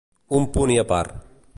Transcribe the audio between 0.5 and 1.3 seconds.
punt i apart.